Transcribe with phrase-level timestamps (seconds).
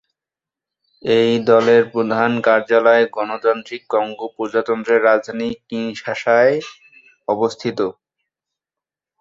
[1.03, 6.55] এই দলের প্রধান কার্যালয় গণতান্ত্রিক কঙ্গো প্রজাতন্ত্রের রাজধানী কিনশাসায়
[7.27, 7.79] অবস্থিত।